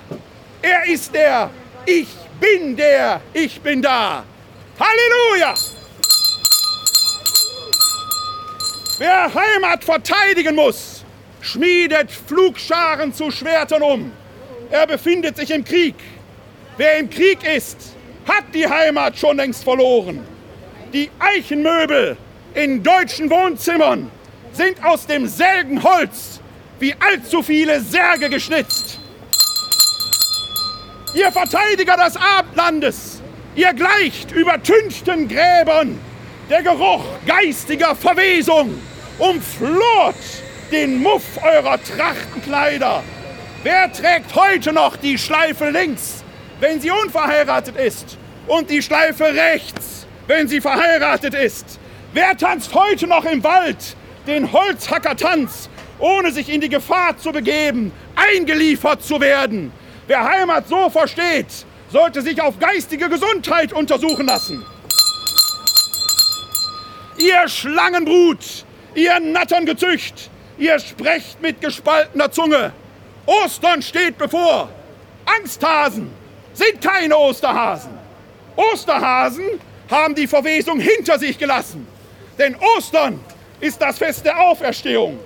Er 0.63 0.85
ist 0.85 1.13
der. 1.13 1.51
Ich 1.85 2.07
bin 2.39 2.77
der. 2.77 3.21
Ich 3.33 3.61
bin 3.61 3.83
da. 3.83 4.23
Halleluja! 4.79 5.55
Wer 8.99 9.33
Heimat 9.35 9.83
verteidigen 9.83 10.55
muss, 10.55 11.05
schmiedet 11.41 12.11
Flugscharen 12.13 13.13
zu 13.13 13.31
Schwertern 13.31 13.83
um. 13.83 14.13
Er 14.71 14.87
befindet 14.87 15.37
sich 15.37 15.51
im 15.51 15.65
Krieg. 15.65 15.97
Wer 16.77 16.99
im 16.99 17.11
Krieg 17.11 17.39
ist, 17.45 17.95
hat 18.29 18.45
die 18.55 18.69
Heimat 18.69 19.19
schon 19.19 19.37
längst 19.37 19.65
verloren. 19.65 20.25
Die 20.93 21.11
Eichenmöbel 21.19 22.17
in 22.55 22.83
deutschen 22.85 23.29
Wohnzimmern 23.31 24.11
sind 24.53 24.85
aus 24.85 25.07
demselben 25.07 25.83
Holz 25.83 26.41
wie 26.79 26.95
allzu 27.01 27.43
viele 27.43 27.81
Särge 27.81 28.29
geschnitzt. 28.29 29.01
Ihr 31.15 31.33
Verteidiger 31.33 31.97
des 31.97 32.17
Abendlandes, 32.17 33.23
ihr 33.57 33.73
gleicht 33.73 34.33
übertünchten 34.33 35.29
Gräbern. 35.29 35.99
Der 36.51 36.63
Geruch 36.63 37.05
geistiger 37.27 37.97
Verwesung 37.97 38.79
umflort 39.19 40.15
den 40.71 41.01
Muff 41.03 41.23
eurer 41.43 41.83
Trachtenkleider. 41.83 43.03
Wer 43.63 43.91
trägt 43.91 44.35
heute 44.35 44.75
noch 44.75 44.99
die 44.99 45.17
Schleife 45.17 45.71
links, 45.71 46.23
wenn 46.61 46.83
sie 46.83 46.91
unverheiratet 46.91 47.77
ist, 47.77 48.19
und 48.47 48.69
die 48.69 48.83
Schleife 48.83 49.25
rechts, 49.25 50.07
wenn 50.27 50.47
sie 50.47 50.61
verheiratet 50.61 51.33
ist? 51.33 51.79
Wer 52.13 52.37
tanzt 52.37 52.75
heute 52.75 53.07
noch 53.07 53.25
im 53.25 53.43
Wald, 53.43 53.97
den 54.27 54.53
Holzhackertanz, 54.53 55.71
ohne 55.99 56.31
sich 56.31 56.53
in 56.53 56.61
die 56.61 56.69
Gefahr 56.69 57.17
zu 57.17 57.33
begeben, 57.33 57.91
eingeliefert 58.17 59.03
zu 59.03 59.19
werden. 59.19 59.73
Wer 60.07 60.23
Heimat 60.23 60.69
so 60.69 60.91
versteht, 60.91 61.65
sollte 61.91 62.21
sich 62.21 62.43
auf 62.43 62.59
geistige 62.59 63.09
Gesundheit 63.09 63.73
untersuchen 63.73 64.27
lassen. 64.27 64.63
Ihr 67.17 67.49
Schlangenbrut, 67.49 68.65
ihr 68.95 69.21
Natterngezücht, 69.21 70.31
ihr 70.59 70.79
sprecht 70.79 71.41
mit 71.41 71.61
gespaltener 71.61 72.31
Zunge. 72.31 72.73
Ostern 73.27 73.83
steht 73.83 74.19
bevor. 74.19 74.69
Angsthasen 75.25 76.11
sind 76.53 76.81
keine 76.81 77.17
Osterhasen. 77.17 77.93
Osterhasen 78.57 79.61
haben 79.91 80.15
die 80.15 80.27
Verwesung 80.27 80.81
hinter 80.81 81.19
sich 81.19 81.39
gelassen. 81.39 81.87
Denn 82.39 82.57
Ostern 82.77 83.21
ist 83.61 83.81
das 83.81 83.99
Fest 83.99 84.25
der 84.25 84.39
Auferstehung. 84.41 85.19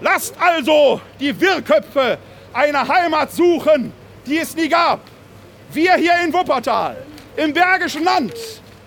Lasst 0.00 0.34
also 0.38 1.00
die 1.20 1.38
Wirrköpfe 1.38 2.18
eine 2.52 2.86
Heimat 2.86 3.32
suchen, 3.32 3.92
die 4.26 4.38
es 4.38 4.54
nie 4.54 4.68
gab. 4.68 5.00
Wir 5.72 5.94
hier 5.94 6.20
in 6.24 6.32
Wuppertal, 6.32 6.96
im 7.36 7.52
Bergischen 7.52 8.04
Land, 8.04 8.34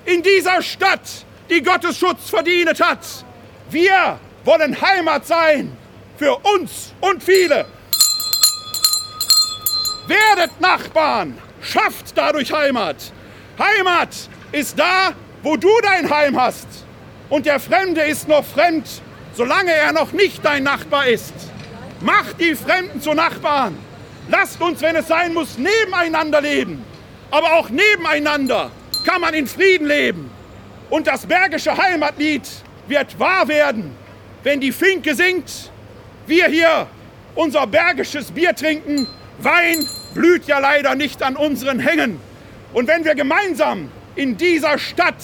in 0.05 0.21
dieser 0.21 0.61
Stadt, 0.61 1.24
die 1.49 1.61
Gottes 1.61 1.97
Schutz 1.97 2.29
verdient 2.29 2.79
hat, 2.79 2.99
wir 3.69 4.19
wollen 4.43 4.79
Heimat 4.79 5.25
sein 5.25 5.75
für 6.17 6.35
uns 6.35 6.93
und 7.01 7.23
viele. 7.23 7.65
Werdet 10.07 10.61
Nachbarn, 10.61 11.37
schafft 11.61 12.15
dadurch 12.15 12.53
Heimat. 12.53 12.97
Heimat 13.57 14.09
ist 14.51 14.77
da, 14.77 15.13
wo 15.41 15.57
du 15.57 15.69
dein 15.81 16.09
Heim 16.09 16.39
hast. 16.39 16.67
Und 17.29 17.45
der 17.45 17.59
Fremde 17.59 18.01
ist 18.01 18.27
noch 18.27 18.45
fremd, 18.45 18.87
solange 19.33 19.71
er 19.71 19.93
noch 19.93 20.11
nicht 20.11 20.45
dein 20.45 20.63
Nachbar 20.63 21.07
ist. 21.07 21.33
Macht 22.01 22.39
die 22.39 22.55
Fremden 22.55 23.01
zu 23.01 23.13
Nachbarn. 23.13 23.77
Lasst 24.29 24.61
uns, 24.61 24.81
wenn 24.81 24.95
es 24.95 25.07
sein 25.07 25.33
muss, 25.33 25.57
nebeneinander 25.57 26.41
leben. 26.41 26.83
Aber 27.31 27.53
auch 27.53 27.69
nebeneinander 27.69 28.71
kann 29.05 29.21
man 29.21 29.33
in 29.33 29.47
Frieden 29.47 29.87
leben. 29.87 30.24
Und 30.89 31.07
das 31.07 31.25
bergische 31.25 31.75
Heimatlied 31.75 32.43
wird 32.87 33.19
wahr 33.19 33.47
werden, 33.47 33.95
wenn 34.43 34.59
die 34.59 34.71
Finke 34.71 35.15
singt, 35.15 35.71
wir 36.27 36.47
hier 36.47 36.87
unser 37.35 37.67
bergisches 37.67 38.31
Bier 38.31 38.55
trinken, 38.55 39.07
Wein 39.39 39.85
blüht 40.13 40.45
ja 40.45 40.59
leider 40.59 40.95
nicht 40.95 41.21
an 41.21 41.35
unseren 41.35 41.79
Hängen. 41.79 42.21
Und 42.73 42.87
wenn 42.87 43.03
wir 43.03 43.15
gemeinsam 43.15 43.91
in 44.15 44.37
dieser 44.37 44.77
Stadt, 44.77 45.15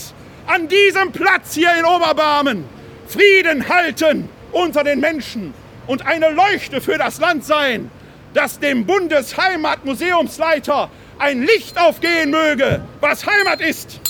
an 0.47 0.67
diesem 0.67 1.13
Platz 1.13 1.53
hier 1.53 1.73
in 1.77 1.85
Oberbarmen, 1.85 2.65
Frieden 3.07 3.69
halten 3.69 4.27
unter 4.51 4.83
den 4.83 4.99
Menschen 4.99 5.53
und 5.87 6.05
eine 6.05 6.29
Leuchte 6.29 6.81
für 6.81 6.97
das 6.97 7.19
Land 7.19 7.45
sein, 7.45 7.89
dass 8.33 8.59
dem 8.59 8.85
Bundesheimatmuseumsleiter 8.85 10.89
ein 11.19 11.43
Licht 11.43 11.79
aufgehen 11.79 12.31
möge, 12.31 12.81
was 12.99 13.25
Heimat 13.25 13.61
ist. 13.61 14.00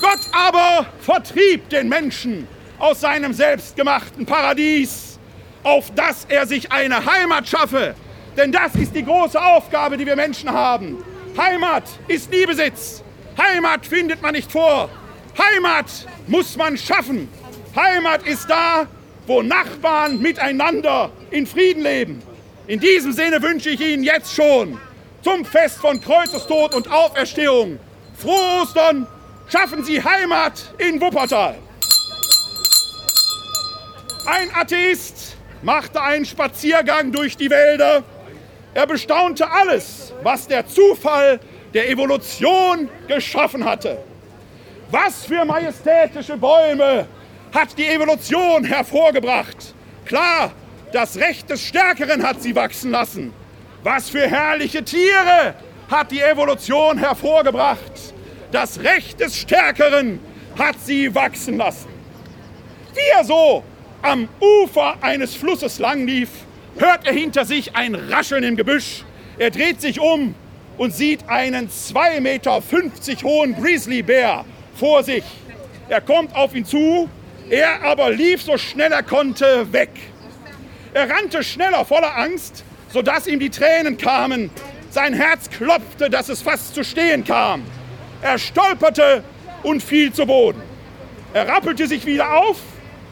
Gott 0.00 0.20
aber 0.32 0.86
vertrieb 1.00 1.68
den 1.70 1.88
Menschen 1.88 2.46
aus 2.78 3.00
seinem 3.00 3.32
selbstgemachten 3.32 4.26
Paradies, 4.26 5.18
auf 5.62 5.90
dass 5.94 6.26
er 6.28 6.46
sich 6.46 6.70
eine 6.70 7.04
Heimat 7.04 7.48
schaffe. 7.48 7.94
Denn 8.36 8.52
das 8.52 8.74
ist 8.74 8.94
die 8.94 9.04
große 9.04 9.40
Aufgabe, 9.42 9.96
die 9.96 10.06
wir 10.06 10.16
Menschen 10.16 10.50
haben. 10.50 11.02
Heimat 11.38 11.84
ist 12.08 12.30
nie 12.30 12.44
Besitz. 12.44 13.02
Heimat 13.38 13.86
findet 13.86 14.20
man 14.20 14.32
nicht 14.32 14.52
vor. 14.52 14.90
Heimat 15.38 15.86
muss 16.26 16.56
man 16.56 16.76
schaffen. 16.76 17.28
Heimat 17.74 18.26
ist 18.26 18.48
da, 18.48 18.86
wo 19.26 19.42
Nachbarn 19.42 20.20
miteinander 20.20 21.10
in 21.30 21.46
Frieden 21.46 21.82
leben. 21.82 22.22
In 22.66 22.80
diesem 22.80 23.12
Sinne 23.12 23.42
wünsche 23.42 23.70
ich 23.70 23.80
Ihnen 23.80 24.02
jetzt 24.02 24.34
schon 24.34 24.78
zum 25.22 25.44
Fest 25.44 25.78
von 25.78 26.00
Kreuzestod 26.00 26.74
und 26.74 26.90
Auferstehung 26.90 27.78
frohe 28.16 28.62
Ostern. 28.62 29.06
Schaffen 29.48 29.84
Sie 29.84 30.02
Heimat 30.02 30.74
in 30.78 31.00
Wuppertal. 31.00 31.56
Ein 34.26 34.50
Atheist 34.52 35.36
machte 35.62 36.02
einen 36.02 36.24
Spaziergang 36.24 37.12
durch 37.12 37.36
die 37.36 37.48
Wälder. 37.48 38.02
Er 38.74 38.86
bestaunte 38.88 39.48
alles, 39.48 40.12
was 40.24 40.48
der 40.48 40.66
Zufall 40.66 41.38
der 41.74 41.88
Evolution 41.88 42.88
geschaffen 43.06 43.64
hatte. 43.64 43.98
Was 44.90 45.24
für 45.24 45.44
majestätische 45.44 46.36
Bäume 46.36 47.06
hat 47.54 47.78
die 47.78 47.86
Evolution 47.86 48.64
hervorgebracht. 48.64 49.74
Klar, 50.06 50.50
das 50.92 51.16
Recht 51.18 51.48
des 51.50 51.62
Stärkeren 51.62 52.26
hat 52.26 52.42
sie 52.42 52.54
wachsen 52.56 52.90
lassen. 52.90 53.32
Was 53.84 54.10
für 54.10 54.26
herrliche 54.26 54.84
Tiere 54.84 55.54
hat 55.88 56.10
die 56.10 56.20
Evolution 56.20 56.98
hervorgebracht. 56.98 58.15
Das 58.52 58.80
Recht 58.80 59.20
des 59.20 59.36
Stärkeren 59.36 60.20
hat 60.58 60.76
sie 60.84 61.14
wachsen 61.14 61.56
lassen. 61.56 61.88
Wie 62.94 63.18
er 63.18 63.24
so 63.24 63.64
am 64.02 64.28
Ufer 64.40 64.96
eines 65.02 65.34
Flusses 65.34 65.78
langlief, 65.78 66.28
hört 66.78 67.06
er 67.06 67.12
hinter 67.12 67.44
sich 67.44 67.74
ein 67.74 67.94
Rascheln 67.94 68.44
im 68.44 68.56
Gebüsch. 68.56 69.04
Er 69.38 69.50
dreht 69.50 69.80
sich 69.80 70.00
um 70.00 70.34
und 70.78 70.94
sieht 70.94 71.28
einen 71.28 71.68
2,50 71.68 72.20
Meter 72.20 72.62
hohen 73.24 73.56
Grizzlybär 73.56 74.44
vor 74.76 75.02
sich. 75.02 75.24
Er 75.88 76.00
kommt 76.00 76.34
auf 76.34 76.54
ihn 76.54 76.64
zu, 76.64 77.08
er 77.50 77.82
aber 77.82 78.10
lief 78.10 78.42
so 78.42 78.56
schnell 78.58 78.92
er 78.92 79.02
konnte 79.02 79.72
weg. 79.72 79.90
Er 80.94 81.10
rannte 81.10 81.42
schneller 81.42 81.84
voller 81.84 82.16
Angst, 82.16 82.64
sodass 82.92 83.26
ihm 83.26 83.40
die 83.40 83.50
Tränen 83.50 83.98
kamen. 83.98 84.50
Sein 84.90 85.14
Herz 85.14 85.50
klopfte, 85.50 86.08
dass 86.08 86.28
es 86.28 86.40
fast 86.42 86.74
zu 86.74 86.84
stehen 86.84 87.24
kam. 87.24 87.62
Er 88.22 88.38
stolperte 88.38 89.22
und 89.62 89.82
fiel 89.82 90.12
zu 90.12 90.26
Boden. 90.26 90.62
Er 91.32 91.48
rappelte 91.48 91.86
sich 91.86 92.04
wieder 92.06 92.38
auf 92.38 92.58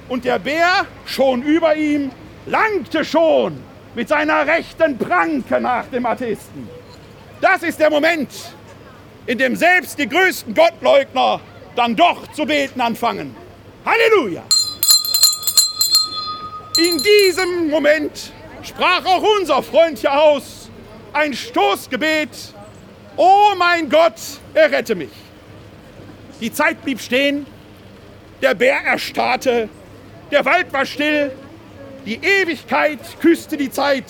und 0.09 0.25
der 0.25 0.39
Bär, 0.39 0.87
schon 1.07 1.43
über 1.43 1.77
ihm, 1.77 2.11
langte 2.47 3.05
schon 3.05 3.63
mit 3.95 4.09
seiner 4.09 4.47
rechten 4.47 4.99
Pranke 4.99 5.61
nach 5.61 5.87
dem 5.87 6.07
Atheisten. 6.07 6.69
Das 7.41 7.63
ist 7.63 7.79
der 7.79 7.91
Moment, 7.91 8.31
in 9.27 9.39
dem 9.39 9.57
selbst 9.57 9.99
die 9.99 10.09
größten 10.09 10.55
Gottleugner 10.55 11.41
dann 11.77 11.95
doch 11.97 12.27
zu 12.33 12.45
beten 12.45 12.81
anfangen. 12.81 13.35
Halleluja! 13.85 14.43
In 16.77 17.01
diesem 17.03 17.71
Moment 17.71 18.33
sprach 18.63 19.05
auch 19.05 19.23
unser 19.39 19.63
Freund 19.63 19.99
hier 19.99 20.13
aus 20.13 20.71
ein 21.13 21.33
Stoßgebet. 21.35 22.31
Oh 23.17 23.55
mein 23.57 23.89
Gott, 23.89 24.21
errette 24.55 24.95
mich. 24.95 25.11
Die 26.41 26.53
Zeit 26.53 26.83
blieb 26.83 27.01
stehen, 27.01 27.47
der 28.43 28.55
Bär 28.55 28.79
erstarrte, 28.85 29.69
der 30.33 30.45
Wald 30.45 30.73
war 30.73 30.85
still, 30.85 31.31
die 32.07 32.17
Ewigkeit 32.17 32.99
küsste 33.21 33.57
die 33.57 33.71
Zeit. 33.71 34.05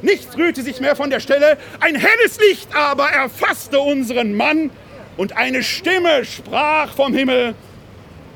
Nichts 0.00 0.36
rührte 0.36 0.62
sich 0.62 0.80
mehr 0.80 0.96
von 0.96 1.10
der 1.10 1.20
Stelle, 1.20 1.58
ein 1.80 1.96
helles 1.96 2.38
Licht 2.40 2.74
aber 2.74 3.10
erfasste 3.10 3.80
unseren 3.80 4.34
Mann 4.34 4.70
und 5.16 5.36
eine 5.36 5.62
Stimme 5.62 6.24
sprach 6.24 6.94
vom 6.94 7.12
Himmel, 7.12 7.54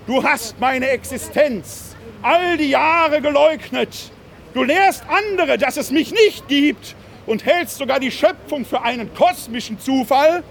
du 0.06 0.22
hast 0.22 0.61
meine 0.61 0.88
Existenz 0.88 1.96
all 2.20 2.56
die 2.58 2.70
Jahre 2.70 3.22
geleugnet. 3.22 4.11
Du 4.52 4.64
lehrst 4.64 5.04
andere, 5.08 5.56
dass 5.56 5.76
es 5.76 5.90
mich 5.90 6.12
nicht 6.12 6.46
gibt 6.48 6.94
und 7.26 7.44
hältst 7.44 7.78
sogar 7.78 8.00
die 8.00 8.11
Schöpfung 8.11 8.64
für 8.64 8.82
einen 8.82 9.14
kosmischen 9.14 9.78
Zufall. 9.78 10.42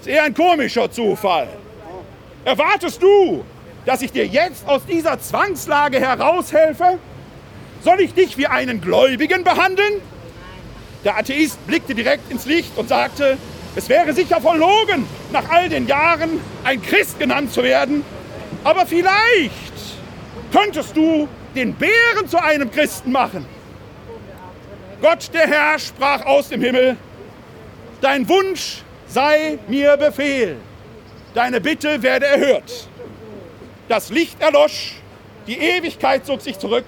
Ist 0.00 0.08
eher 0.08 0.24
ein 0.24 0.34
komischer 0.34 0.90
Zufall. 0.90 1.48
Erwartest 2.44 3.02
du, 3.02 3.44
dass 3.84 4.02
ich 4.02 4.12
dir 4.12 4.26
jetzt 4.26 4.68
aus 4.68 4.84
dieser 4.86 5.20
Zwangslage 5.20 6.00
heraushelfe? 6.00 6.98
Soll 7.82 8.00
ich 8.00 8.14
dich 8.14 8.36
wie 8.36 8.46
einen 8.46 8.80
Gläubigen 8.80 9.44
behandeln? 9.44 10.00
Der 11.04 11.16
Atheist 11.18 11.64
blickte 11.66 11.94
direkt 11.94 12.30
ins 12.30 12.46
Licht 12.46 12.76
und 12.76 12.88
sagte, 12.88 13.38
es 13.76 13.88
wäre 13.88 14.12
sicher 14.12 14.40
verlogen, 14.40 15.06
nach 15.32 15.48
all 15.50 15.68
den 15.68 15.86
Jahren 15.86 16.40
ein 16.64 16.82
Christ 16.82 17.18
genannt 17.18 17.52
zu 17.52 17.62
werden, 17.62 18.04
aber 18.64 18.86
vielleicht 18.86 19.62
könntest 20.50 20.96
du 20.96 21.28
den 21.54 21.74
Bären 21.74 22.26
zu 22.26 22.42
einem 22.42 22.70
Christen 22.70 23.12
machen. 23.12 23.44
Gott 25.00 25.30
der 25.34 25.46
Herr 25.46 25.78
sprach 25.78 26.24
aus 26.24 26.48
dem 26.48 26.62
Himmel, 26.62 26.96
dein 28.00 28.28
Wunsch 28.28 28.82
sei 29.06 29.58
mir 29.68 29.96
Befehl, 29.96 30.56
deine 31.34 31.60
Bitte 31.60 32.02
werde 32.02 32.26
erhört. 32.26 32.88
Das 33.88 34.10
Licht 34.10 34.40
erlosch, 34.40 34.94
die 35.46 35.58
Ewigkeit 35.58 36.24
zog 36.24 36.40
sich 36.40 36.58
zurück, 36.58 36.84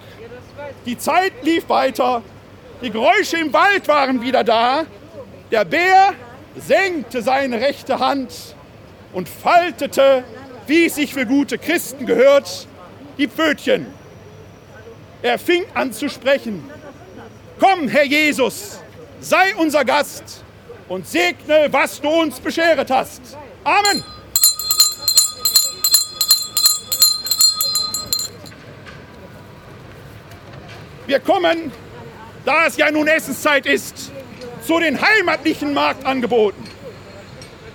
die 0.87 0.97
Zeit 0.97 1.33
lief 1.43 1.69
weiter, 1.69 2.23
die 2.83 2.91
Geräusche 2.91 3.37
im 3.37 3.53
Wald 3.53 3.87
waren 3.89 4.23
wieder 4.23 4.43
da, 4.43 4.85
der 5.51 5.65
Bär 5.65 6.15
senkte 6.57 7.23
seine 7.23 7.61
rechte 7.61 7.99
Hand 7.99 8.33
und 9.13 9.29
faltete, 9.29 10.25
wie 10.67 10.87
es 10.87 10.95
sich 10.95 11.13
für 11.13 11.27
gute 11.27 11.59
Christen 11.59 12.07
gehört, 12.07 12.67
die 13.19 13.29
Pfötchen. 13.29 13.87
Er 15.23 15.39
fing 15.39 15.65
an 15.75 15.93
zu 15.93 16.09
sprechen. 16.09 16.65
Komm, 17.59 17.89
Herr 17.89 18.05
Jesus, 18.05 18.79
sei 19.21 19.55
unser 19.57 19.85
Gast 19.85 20.45
und 20.89 21.09
segne, 21.09 21.67
was 21.71 22.01
du 22.01 22.09
uns 22.09 22.39
bescheret 22.39 22.89
hast. 22.89 23.37
Amen. 23.65 24.05
Wir 31.07 31.19
kommen, 31.19 31.73
da 32.45 32.67
es 32.67 32.77
ja 32.77 32.91
nun 32.93 33.09
Essenszeit 33.09 33.67
ist, 33.67 34.13
zu 34.65 34.79
den 34.79 35.01
heimatlichen 35.01 35.75
Marktangeboten. 35.75 36.63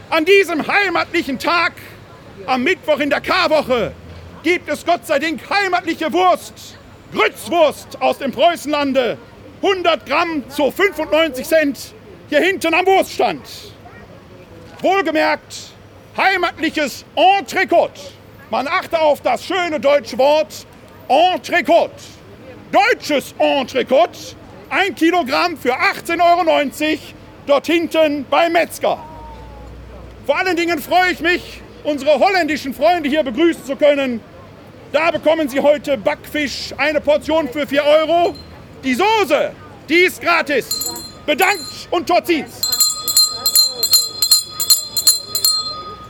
An 0.09 0.23
diesem 0.23 0.65
heimatlichen 0.65 1.39
Tag, 1.39 1.73
am 2.45 2.63
Mittwoch 2.63 2.99
in 2.99 3.09
der 3.09 3.19
Karwoche, 3.19 3.91
gibt 4.43 4.69
es 4.69 4.85
Gott 4.85 5.05
sei 5.05 5.19
Dank 5.19 5.41
heimatliche 5.49 6.13
Wurst, 6.13 6.77
Grützwurst 7.11 8.01
aus 8.01 8.19
dem 8.19 8.31
Preußenlande, 8.31 9.17
100 9.63 10.05
Gramm 10.05 10.43
zu 10.49 10.69
95 10.71 11.47
Cent. 11.47 11.93
hier 12.27 12.41
hinten 12.41 12.73
am 12.73 12.85
Wurststand. 12.85 13.41
Wohlgemerkt, 14.81 15.71
heimatliches 16.17 17.05
Entrecote. 17.15 18.01
Man 18.49 18.67
achte 18.67 18.99
auf 18.99 19.21
das 19.21 19.45
schöne 19.45 19.79
deutsche 19.79 20.17
Wort 20.17 20.67
Entrecote. 21.07 21.93
Deutsches 22.73 23.33
Entrecote, 23.39 24.35
ein 24.69 24.93
Kilogramm 24.95 25.55
für 25.55 25.73
18,90 25.73 26.19
Euro, 26.19 26.99
dort 27.47 27.65
hinten 27.65 28.25
beim 28.29 28.51
Metzger. 28.51 29.01
Vor 30.25 30.37
allen 30.37 30.57
Dingen 30.57 30.79
freue 30.79 31.11
ich 31.13 31.21
mich, 31.21 31.61
unsere 31.85 32.19
holländischen 32.19 32.73
Freunde 32.73 33.07
hier 33.07 33.23
begrüßen 33.23 33.63
zu 33.63 33.77
können. 33.77 34.19
Da 34.91 35.09
bekommen 35.09 35.47
Sie 35.47 35.61
heute 35.61 35.97
Backfisch, 35.97 36.73
eine 36.77 36.99
Portion 36.99 37.47
für 37.47 37.65
4 37.65 37.85
Euro. 37.85 38.35
Die 38.83 38.95
Soße, 38.95 39.51
die 39.87 39.99
ist 39.99 40.21
gratis. 40.21 40.91
Bedankt 41.25 41.87
und 41.89 42.05
Totzins. 42.05 42.59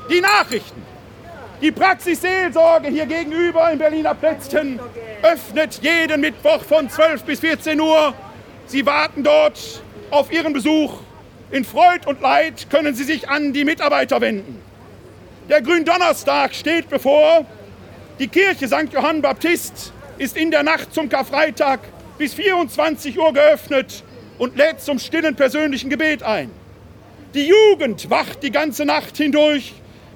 Die 0.09 0.19
Nachrichten. 0.19 0.81
Die 1.61 1.71
Praxisseelsorge 1.71 2.89
hier 2.89 3.05
gegenüber 3.05 3.71
im 3.71 3.77
Berliner 3.77 4.15
Plätzchen 4.15 4.79
öffnet 5.21 5.81
jeden 5.83 6.19
Mittwoch 6.19 6.63
von 6.63 6.89
12 6.89 7.23
bis 7.23 7.39
14 7.41 7.79
Uhr. 7.79 8.15
Sie 8.65 8.83
warten 8.85 9.23
dort 9.23 9.83
auf 10.09 10.31
Ihren 10.31 10.53
Besuch. 10.53 10.95
In 11.51 11.65
Freud 11.65 12.07
und 12.07 12.21
Leid 12.21 12.71
können 12.71 12.95
Sie 12.95 13.03
sich 13.03 13.29
an 13.29 13.53
die 13.53 13.65
Mitarbeiter 13.65 14.19
wenden. 14.19 14.59
Der 15.47 15.61
Gründonnerstag 15.61 16.55
steht 16.55 16.89
bevor. 16.89 17.45
Die 18.17 18.27
Kirche 18.27 18.67
St. 18.67 18.91
Johann 18.91 19.21
Baptist 19.21 19.93
ist 20.17 20.35
in 20.35 20.49
der 20.49 20.63
Nacht 20.63 20.91
zum 20.91 21.07
Karfreitag 21.07 21.79
bis 22.17 22.33
24 22.33 23.17
Uhr 23.17 23.33
geöffnet 23.33 24.03
und 24.37 24.57
lädt 24.57 24.81
zum 24.81 24.99
stillen 24.99 25.35
persönlichen 25.35 25.89
Gebet 25.89 26.23
ein. 26.23 26.51
Die 27.33 27.47
Jugend 27.47 28.09
wacht 28.09 28.43
die 28.43 28.51
ganze 28.51 28.85
Nacht 28.85 29.17
hindurch 29.17 29.73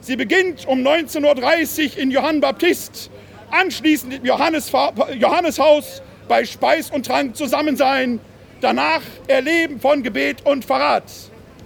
Sie 0.08 0.16
beginnt 0.16 0.66
um 0.68 0.80
19.30 0.80 1.92
Uhr 1.92 1.98
in 1.98 2.12
Johann 2.12 2.40
Baptist, 2.40 3.10
anschließend 3.52 4.14
im 4.14 4.26
Johannes, 4.26 4.72
Johanneshaus 5.20 6.02
bei 6.28 6.46
Speis 6.46 6.92
und 6.92 7.06
Trank 7.06 7.36
zusammen 7.36 7.76
sein, 7.76 8.20
danach 8.62 9.02
Erleben 9.28 9.80
von 9.80 10.04
Gebet 10.04 10.46
und 10.46 10.64
Verrat. 10.64 11.12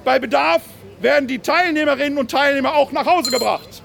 Bei 0.03 0.17
Bedarf 0.17 0.63
werden 1.01 1.27
die 1.27 1.39
Teilnehmerinnen 1.39 2.17
und 2.17 2.31
Teilnehmer 2.31 2.73
auch 2.73 2.91
nach 2.91 3.05
Hause 3.05 3.31
gebracht. 3.31 3.83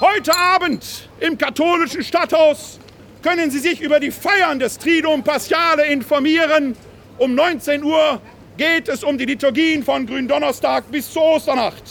Heute 0.00 0.36
Abend 0.36 1.08
im 1.20 1.38
katholischen 1.38 2.02
Stadthaus 2.02 2.78
können 3.24 3.50
Sie 3.50 3.58
sich 3.58 3.80
über 3.80 4.00
die 4.00 4.10
Feiern 4.10 4.58
des 4.58 4.76
Triduum 4.76 5.24
Paschale 5.24 5.86
informieren. 5.86 6.76
Um 7.16 7.34
19 7.34 7.82
Uhr 7.82 8.20
geht 8.58 8.86
es 8.88 9.02
um 9.02 9.16
die 9.16 9.24
Liturgien 9.24 9.82
von 9.82 10.06
Gründonnerstag 10.06 10.90
bis 10.90 11.10
zur 11.10 11.22
Osternacht 11.22 11.82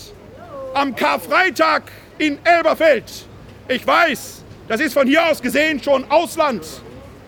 am 0.75 0.95
Karfreitag 0.95 1.83
in 2.19 2.37
Elberfeld. 2.43 3.05
Ich 3.67 3.85
weiß, 3.85 4.43
das 4.67 4.79
ist 4.79 4.93
von 4.93 5.07
hier 5.07 5.25
aus 5.25 5.41
gesehen 5.41 5.81
schon 5.81 6.05
Ausland. 6.11 6.63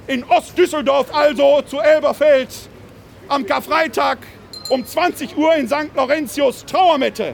In 0.06 0.24
Ostdüsseldorf 0.24 1.08
also 1.12 1.64
zu 1.64 1.80
Elberfeld. 1.80 2.50
Am 3.28 3.44
Karfreitag 3.44 4.20
um 4.70 4.86
20 4.86 5.36
Uhr 5.36 5.56
in 5.56 5.68
St. 5.68 5.96
Laurentius 5.96 6.64
Trauermette. 6.66 7.34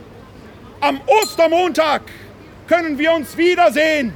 Am 0.80 1.02
Ostermontag 1.06 2.04
können 2.66 2.98
wir 2.98 3.12
uns 3.12 3.36
wiedersehen 3.36 4.14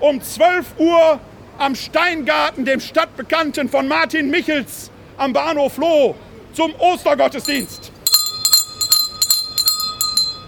um 0.00 0.20
12 0.20 0.66
Uhr 0.76 1.18
am 1.58 1.74
Steingarten, 1.74 2.64
dem 2.64 2.80
Stadtbekannten 2.80 3.68
von 3.68 3.88
Martin 3.88 4.30
Michels 4.30 4.90
am 5.16 5.32
Bahnhof 5.32 5.76
Loh 5.76 6.14
zum 6.52 6.74
Ostergottesdienst. 6.76 7.92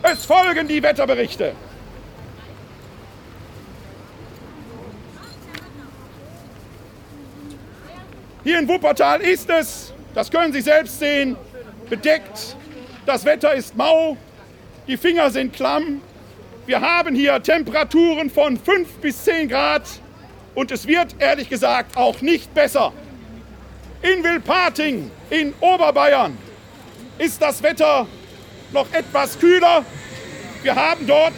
Es 0.03 0.25
folgen 0.25 0.69
die 0.69 0.83
Wetterberichte. 0.83 1.53
Hier 8.45 8.61
in 8.61 8.69
Wuppertal 8.69 9.21
ist 9.21 9.51
es, 9.51 9.93
das 10.15 10.31
können 10.31 10.53
Sie 10.53 10.61
selbst 10.61 11.01
sehen, 11.01 11.37
bedeckt. 11.91 12.57
Das 13.05 13.25
Wetter 13.25 13.53
ist 13.55 13.77
mau, 13.77 14.17
die 14.87 14.97
Finger 14.97 15.31
sind 15.31 15.53
klamm. 15.53 16.01
Wir 16.65 16.81
haben 16.81 17.15
hier 17.15 17.43
Temperaturen 17.43 18.31
von 18.31 18.57
5 18.57 18.89
bis 18.99 19.25
10 19.25 19.49
Grad 19.49 19.83
und 20.57 20.73
es 20.73 20.87
wird 20.89 21.15
ehrlich 21.21 21.49
gesagt 21.49 21.97
auch 21.97 22.21
nicht 22.23 22.53
besser. 22.53 22.93
In 24.03 24.25
Wilpating 24.25 25.11
in 25.31 25.55
Oberbayern 25.61 26.37
ist 27.19 27.41
das 27.41 27.63
Wetter 27.63 28.07
noch 28.73 28.93
etwas 28.93 29.39
kühler. 29.39 29.85
Wir 30.63 30.75
haben 30.75 31.07
dort, 31.07 31.35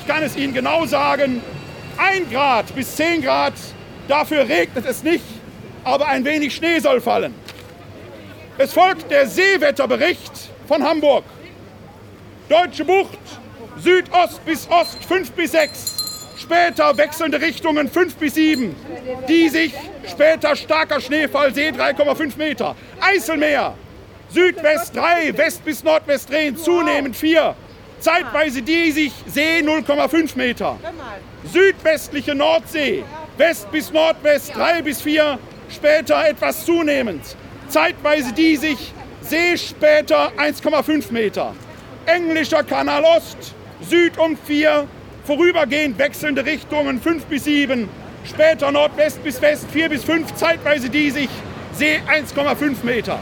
ich 0.00 0.06
kann 0.06 0.22
es 0.22 0.34
Ihnen 0.34 0.54
genau 0.54 0.86
sagen, 0.86 1.42
1 1.98 2.30
Grad 2.30 2.74
bis 2.74 2.96
10 2.96 3.22
Grad. 3.22 3.54
Dafür 4.08 4.48
regnet 4.48 4.86
es 4.86 5.02
nicht, 5.02 5.24
aber 5.84 6.08
ein 6.08 6.24
wenig 6.24 6.54
Schnee 6.54 6.78
soll 6.78 7.00
fallen. 7.00 7.34
Es 8.56 8.72
folgt 8.72 9.10
der 9.10 9.26
Seewetterbericht 9.26 10.32
von 10.66 10.82
Hamburg. 10.82 11.24
Deutsche 12.48 12.84
Bucht, 12.84 13.18
Südost 13.78 14.44
bis 14.46 14.66
Ost 14.70 15.04
5 15.04 15.32
bis 15.32 15.52
6. 15.52 16.05
Später 16.38 16.96
wechselnde 16.96 17.40
Richtungen 17.40 17.88
5 17.88 18.16
bis 18.16 18.34
7. 18.34 18.74
Die 19.28 19.48
sich 19.48 19.72
später 20.08 20.54
starker 20.54 21.00
Schneefall, 21.00 21.54
See 21.54 21.70
3,5 21.70 22.36
Meter. 22.36 22.76
Eiselmeer 23.00 23.74
Südwest 24.28 24.94
3, 24.96 25.36
West 25.36 25.64
bis 25.64 25.84
Nordwest 25.84 26.30
drehen, 26.30 26.56
zunehmend 26.56 27.16
4. 27.16 27.54
Zeitweise 28.00 28.60
die 28.60 28.90
sich 28.90 29.12
See 29.26 29.60
0,5 29.60 30.36
Meter. 30.36 30.78
Südwestliche 31.50 32.34
Nordsee, 32.34 33.04
West 33.36 33.70
bis 33.70 33.92
Nordwest 33.92 34.54
3 34.54 34.82
bis 34.82 35.00
4, 35.00 35.38
später 35.70 36.26
etwas 36.28 36.64
zunehmend. 36.64 37.22
Zeitweise 37.68 38.32
die 38.32 38.56
sich 38.56 38.92
See 39.22 39.56
später 39.56 40.32
1,5 40.36 41.12
Meter. 41.12 41.54
Englischer 42.04 42.62
Kanal 42.62 43.04
Ost, 43.04 43.54
Süd 43.80 44.18
um 44.18 44.36
4, 44.36 44.86
vorübergehend 45.26 45.98
wechselnde 45.98 46.44
Richtungen 46.44 47.00
5 47.00 47.24
bis 47.24 47.44
7, 47.44 47.88
später 48.24 48.70
Nordwest 48.70 49.22
bis 49.24 49.42
West 49.42 49.66
4 49.72 49.88
bis 49.88 50.04
5, 50.04 50.34
zeitweise 50.34 50.88
die 50.88 51.10
sich 51.10 51.28
See 51.72 52.00
1,5 52.08 52.84
Meter. 52.84 53.18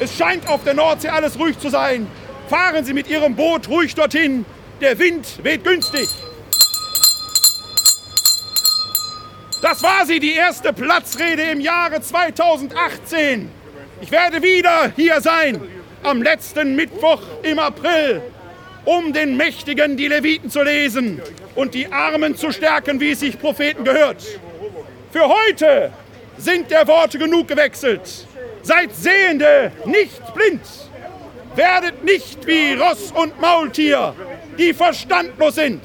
Es 0.00 0.16
scheint 0.16 0.46
auf 0.48 0.62
der 0.64 0.74
Nordsee 0.74 1.08
alles 1.08 1.38
ruhig 1.38 1.58
zu 1.58 1.70
sein. 1.70 2.06
Fahren 2.48 2.84
Sie 2.84 2.92
mit 2.92 3.08
Ihrem 3.08 3.34
Boot 3.34 3.68
ruhig 3.68 3.94
dorthin. 3.94 4.44
Der 4.80 4.98
Wind 4.98 5.26
weht 5.42 5.64
günstig. 5.64 6.08
Das 9.62 9.82
war 9.82 10.06
sie, 10.06 10.20
die 10.20 10.34
erste 10.34 10.72
Platzrede 10.72 11.42
im 11.42 11.60
Jahre 11.60 12.00
2018. 12.00 13.50
Ich 14.00 14.10
werde 14.10 14.42
wieder 14.42 14.92
hier 14.94 15.20
sein, 15.20 15.60
am 16.04 16.22
letzten 16.22 16.76
Mittwoch 16.76 17.22
im 17.42 17.58
April, 17.58 18.22
um 18.84 19.12
den 19.12 19.36
Mächtigen 19.36 19.96
die 19.96 20.08
Leviten 20.08 20.50
zu 20.50 20.62
lesen 20.62 21.20
und 21.54 21.74
die 21.74 21.92
Armen 21.92 22.36
zu 22.36 22.52
stärken, 22.52 23.00
wie 23.00 23.12
es 23.12 23.20
sich 23.20 23.38
Propheten 23.38 23.84
gehört. 23.84 24.24
Für 25.10 25.28
heute 25.28 25.92
sind 26.36 26.70
der 26.70 26.86
Worte 26.86 27.18
genug 27.18 27.48
gewechselt. 27.48 28.26
Seid 28.62 28.94
Sehende, 28.94 29.72
nicht 29.84 30.34
blind. 30.34 30.62
Werdet 31.54 32.04
nicht 32.04 32.46
wie 32.46 32.74
Ross 32.74 33.12
und 33.12 33.40
Maultier, 33.40 34.14
die 34.58 34.72
verstandlos 34.72 35.56
sind. 35.56 35.82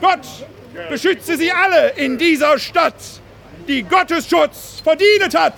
Gott 0.00 0.26
beschütze 0.88 1.36
sie 1.36 1.50
alle 1.50 1.90
in 1.96 2.16
dieser 2.16 2.58
Stadt, 2.58 2.94
die 3.66 3.82
Gottesschutz 3.82 4.80
verdient 4.82 5.34
hat. 5.34 5.54